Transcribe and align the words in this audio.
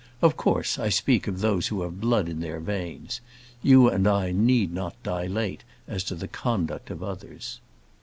Of 0.19 0.35
course, 0.35 0.79
I 0.79 0.89
speak 0.89 1.27
of 1.27 1.41
those 1.41 1.67
who 1.67 1.83
have 1.83 2.01
blood 2.01 2.27
in 2.27 2.39
their 2.39 2.59
veins. 2.59 3.21
You 3.61 3.87
and 3.87 4.07
I 4.07 4.31
need 4.31 4.73
not 4.73 4.95
dilate 5.03 5.63
as 5.87 6.03
to 6.05 6.15
the 6.15 6.27
conduct 6.27 6.89
of 6.89 7.03
others. 7.03 7.59